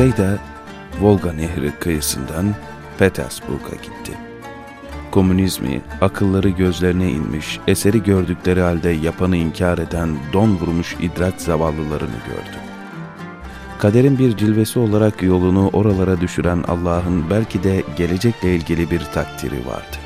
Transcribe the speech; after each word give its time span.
Seyda, 0.00 0.38
Volga 1.00 1.32
Nehri 1.32 1.70
kıyısından 1.80 2.54
Petersburg'a 2.98 3.76
gitti. 3.82 4.18
Komünizmi, 5.10 5.80
akılları 6.00 6.48
gözlerine 6.48 7.10
inmiş, 7.10 7.60
eseri 7.66 8.02
gördükleri 8.02 8.60
halde 8.60 8.90
yapanı 8.90 9.36
inkar 9.36 9.78
eden, 9.78 10.08
don 10.32 10.56
vurmuş 10.56 10.96
idrak 11.00 11.40
zavallılarını 11.40 12.18
gördü. 12.26 12.58
Kaderin 13.78 14.18
bir 14.18 14.36
cilvesi 14.36 14.78
olarak 14.78 15.22
yolunu 15.22 15.70
oralara 15.72 16.20
düşüren 16.20 16.64
Allah'ın 16.68 17.30
belki 17.30 17.62
de 17.62 17.82
gelecekle 17.96 18.54
ilgili 18.54 18.90
bir 18.90 19.00
takdiri 19.00 19.66
vardı. 19.66 19.96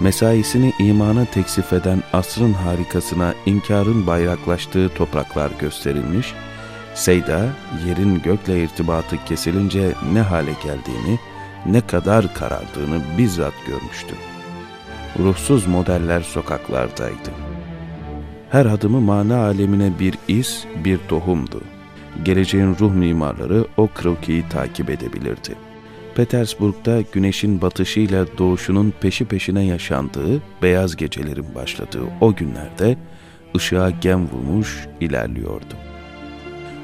Mesaisini 0.00 0.72
imana 0.78 1.24
teksif 1.24 1.72
eden 1.72 2.02
asrın 2.12 2.52
harikasına 2.52 3.34
inkarın 3.46 4.06
bayraklaştığı 4.06 4.88
topraklar 4.88 5.50
gösterilmiş, 5.60 6.34
Seyda 6.94 7.46
yerin 7.86 8.22
gökle 8.22 8.62
irtibatı 8.62 9.24
kesilince 9.24 9.92
ne 10.12 10.20
hale 10.20 10.52
geldiğini, 10.52 11.18
ne 11.66 11.80
kadar 11.80 12.34
karardığını 12.34 13.02
bizzat 13.18 13.52
görmüştü. 13.66 14.14
Ruhsuz 15.18 15.66
modeller 15.66 16.20
sokaklardaydı. 16.20 17.30
Her 18.50 18.66
adımı 18.66 19.00
mana 19.00 19.36
alemine 19.36 19.98
bir 20.00 20.14
iz, 20.28 20.64
bir 20.84 20.98
tohumdu. 21.08 21.60
Geleceğin 22.22 22.76
ruh 22.80 22.92
mimarları 22.92 23.66
o 23.76 23.88
krokiyi 23.88 24.48
takip 24.48 24.90
edebilirdi. 24.90 25.54
Petersburg'da 26.14 27.00
güneşin 27.12 27.62
batışıyla 27.62 28.26
doğuşunun 28.38 28.92
peşi 29.00 29.24
peşine 29.24 29.64
yaşandığı, 29.64 30.42
beyaz 30.62 30.96
gecelerin 30.96 31.54
başladığı 31.54 32.04
o 32.20 32.34
günlerde 32.34 32.96
ışığa 33.56 33.90
gem 33.90 34.28
vurmuş 34.28 34.86
ilerliyordu. 35.00 35.83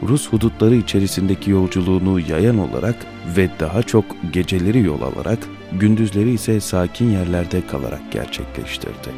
Rus 0.03 0.29
hudutları 0.29 0.75
içerisindeki 0.75 1.51
yolculuğunu 1.51 2.21
yayan 2.21 2.59
olarak 2.59 2.97
ve 3.37 3.51
daha 3.61 3.83
çok 3.83 4.05
geceleri 4.33 4.81
yol 4.81 5.01
alarak, 5.01 5.39
gündüzleri 5.73 6.31
ise 6.31 6.61
sakin 6.61 7.11
yerlerde 7.11 7.67
kalarak 7.67 8.13
gerçekleştirdi. 8.13 9.11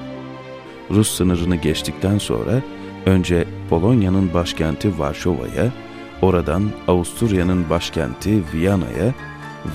Rus 0.91 1.17
sınırını 1.17 1.57
geçtikten 1.57 2.19
sonra 2.19 2.63
önce 3.07 3.45
Polonya'nın 3.71 4.35
başkenti 4.35 4.99
Varşova'ya, 4.99 5.73
oradan 6.23 6.71
Avusturya'nın 6.89 7.71
başkenti 7.71 8.43
Viyana'ya, 8.55 9.15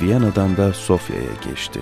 Viyana'dan 0.02 0.58
da 0.58 0.74
Sofya'ya 0.74 1.34
geçti. 1.50 1.80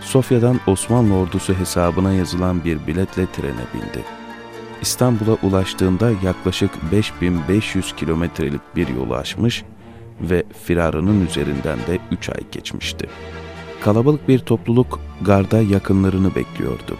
Sofya'dan 0.00 0.60
Osmanlı 0.66 1.14
ordusu 1.14 1.54
hesabına 1.54 2.12
yazılan 2.12 2.64
bir 2.64 2.86
biletle 2.86 3.26
trene 3.32 3.64
bindi. 3.74 4.04
İstanbul'a 4.86 5.36
ulaştığında 5.42 6.10
yaklaşık 6.24 6.70
5500 6.92 7.96
kilometrelik 7.96 8.60
bir 8.76 8.88
yolu 8.88 9.14
aşmış 9.14 9.64
ve 10.20 10.44
firarının 10.64 11.26
üzerinden 11.26 11.78
de 11.78 11.98
3 12.10 12.28
ay 12.28 12.40
geçmişti. 12.52 13.06
Kalabalık 13.80 14.28
bir 14.28 14.38
topluluk 14.38 15.00
garda 15.22 15.62
yakınlarını 15.62 16.34
bekliyordu. 16.34 16.96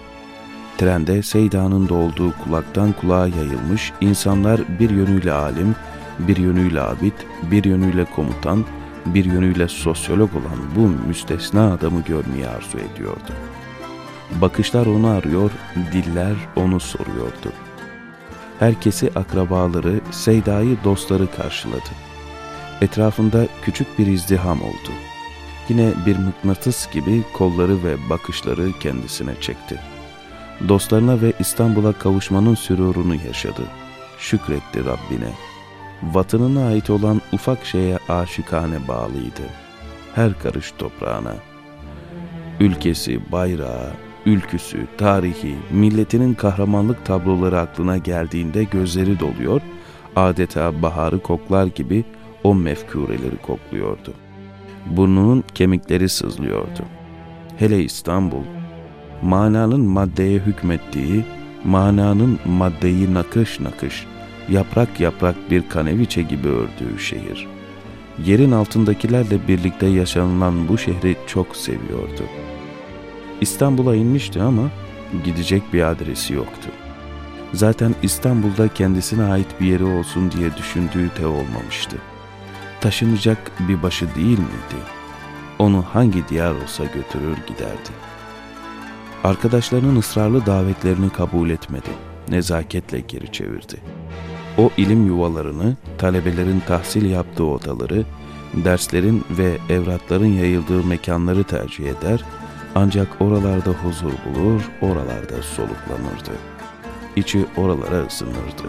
Trende 0.78 1.22
Seyda'nın 1.22 1.88
da 1.88 1.94
olduğu 1.94 2.32
kulaktan 2.44 2.92
kulağa 2.92 3.26
yayılmış 3.26 3.92
insanlar 4.00 4.60
bir 4.80 4.90
yönüyle 4.90 5.32
alim, 5.32 5.74
bir 6.18 6.36
yönüyle 6.36 6.80
abid, 6.80 7.18
bir 7.50 7.64
yönüyle 7.64 8.04
komutan, 8.04 8.64
bir 9.06 9.24
yönüyle 9.24 9.68
sosyolog 9.68 10.30
olan 10.34 10.58
bu 10.76 11.08
müstesna 11.08 11.72
adamı 11.72 12.02
görmeyi 12.02 12.48
arzu 12.48 12.78
ediyordu. 12.78 13.32
Bakışlar 14.40 14.86
onu 14.86 15.06
arıyor, 15.08 15.50
diller 15.92 16.36
onu 16.56 16.80
soruyordu. 16.80 17.65
Herkesi 18.58 19.10
akrabaları, 19.14 20.00
Seyda'yı 20.10 20.76
dostları 20.84 21.30
karşıladı. 21.36 21.90
Etrafında 22.80 23.46
küçük 23.62 23.98
bir 23.98 24.06
izdiham 24.06 24.62
oldu. 24.62 24.92
Yine 25.68 25.92
bir 26.06 26.16
mıknatıs 26.16 26.90
gibi 26.90 27.22
kolları 27.32 27.84
ve 27.84 28.10
bakışları 28.10 28.72
kendisine 28.80 29.40
çekti. 29.40 29.80
Dostlarına 30.68 31.20
ve 31.20 31.32
İstanbul'a 31.38 31.92
kavuşmanın 31.92 32.54
sürurunu 32.54 33.14
yaşadı. 33.26 33.62
Şükretti 34.18 34.80
Rabbine. 34.80 35.32
Vatanına 36.02 36.66
ait 36.66 36.90
olan 36.90 37.20
ufak 37.32 37.66
şeye 37.66 37.98
aşıkane 38.08 38.88
bağlıydı. 38.88 39.42
Her 40.14 40.38
karış 40.38 40.72
toprağına. 40.78 41.34
Ülkesi, 42.60 43.32
bayrağı, 43.32 43.92
ülküsü, 44.26 44.86
tarihi, 44.98 45.54
milletinin 45.70 46.34
kahramanlık 46.34 47.04
tabloları 47.04 47.60
aklına 47.60 47.98
geldiğinde 47.98 48.64
gözleri 48.64 49.20
doluyor, 49.20 49.60
adeta 50.16 50.82
baharı 50.82 51.18
koklar 51.18 51.66
gibi 51.66 52.04
o 52.44 52.54
mefkureleri 52.54 53.36
kokluyordu. 53.42 54.14
Burnunun 54.86 55.44
kemikleri 55.54 56.08
sızlıyordu. 56.08 56.82
Hele 57.58 57.84
İstanbul, 57.84 58.44
mananın 59.22 59.80
maddeye 59.80 60.38
hükmettiği, 60.38 61.24
mananın 61.64 62.38
maddeyi 62.44 63.14
nakış 63.14 63.60
nakış, 63.60 64.06
yaprak 64.48 65.00
yaprak 65.00 65.50
bir 65.50 65.68
kaneviçe 65.68 66.22
gibi 66.22 66.48
ördüğü 66.48 66.98
şehir. 66.98 67.46
Yerin 68.24 68.52
altındakilerle 68.52 69.48
birlikte 69.48 69.86
yaşanılan 69.86 70.68
bu 70.68 70.78
şehri 70.78 71.16
çok 71.26 71.56
seviyordu.'' 71.56 72.55
İstanbul'a 73.40 73.96
inmişti 73.96 74.42
ama 74.42 74.70
gidecek 75.24 75.62
bir 75.72 75.82
adresi 75.82 76.34
yoktu. 76.34 76.68
Zaten 77.52 77.94
İstanbul'da 78.02 78.68
kendisine 78.68 79.22
ait 79.22 79.60
bir 79.60 79.66
yeri 79.66 79.84
olsun 79.84 80.30
diye 80.30 80.56
düşündüğü 80.56 81.10
de 81.20 81.26
olmamıştı. 81.26 81.96
Taşınacak 82.80 83.52
bir 83.68 83.82
başı 83.82 84.14
değil 84.14 84.38
miydi? 84.38 84.82
Onu 85.58 85.84
hangi 85.92 86.28
diyar 86.28 86.54
olsa 86.54 86.84
götürür 86.84 87.36
giderdi. 87.46 87.90
Arkadaşlarının 89.24 89.96
ısrarlı 89.96 90.46
davetlerini 90.46 91.10
kabul 91.10 91.50
etmedi. 91.50 91.90
Nezaketle 92.28 93.00
geri 93.00 93.32
çevirdi. 93.32 93.80
O 94.58 94.70
ilim 94.76 95.06
yuvalarını, 95.06 95.76
talebelerin 95.98 96.62
tahsil 96.66 97.10
yaptığı 97.10 97.44
odaları, 97.44 98.04
derslerin 98.54 99.24
ve 99.30 99.58
evratların 99.68 100.32
yayıldığı 100.32 100.84
mekanları 100.84 101.44
tercih 101.44 101.84
eder 101.84 102.24
ancak 102.76 103.20
oralarda 103.20 103.70
huzur 103.70 104.12
bulur, 104.24 104.62
oralarda 104.80 105.42
soluklanırdı. 105.42 106.32
İçi 107.16 107.46
oralara 107.56 108.06
ısınırdı. 108.06 108.68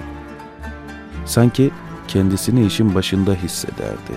Sanki 1.25 1.71
kendisini 2.07 2.65
işin 2.65 2.95
başında 2.95 3.33
hissederdi. 3.33 4.15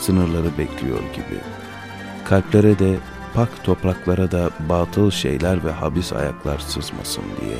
Sınırları 0.00 0.58
bekliyor 0.58 0.98
gibi. 0.98 1.40
Kalplere 2.24 2.78
de, 2.78 2.96
pak 3.34 3.64
topraklara 3.64 4.30
da 4.30 4.50
batıl 4.68 5.10
şeyler 5.10 5.64
ve 5.64 5.70
habis 5.70 6.12
ayaklar 6.12 6.58
sızmasın 6.58 7.24
diye. 7.40 7.56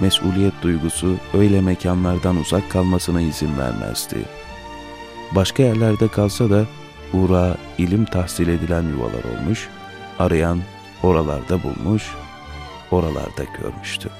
Mesuliyet 0.00 0.54
duygusu 0.62 1.16
öyle 1.34 1.60
mekanlardan 1.60 2.36
uzak 2.36 2.70
kalmasına 2.70 3.20
izin 3.20 3.58
vermezdi. 3.58 4.18
Başka 5.34 5.62
yerlerde 5.62 6.08
kalsa 6.08 6.50
da 6.50 6.66
uğra 7.12 7.56
ilim 7.78 8.04
tahsil 8.04 8.48
edilen 8.48 8.82
yuvalar 8.82 9.24
olmuş, 9.24 9.68
arayan 10.20 10.60
oralarda 11.02 11.62
bulmuş, 11.62 12.02
oralarda 12.90 13.44
görmüştü. 13.44 14.10